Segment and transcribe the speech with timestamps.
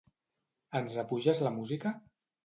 [0.79, 1.93] Ens apuges la música?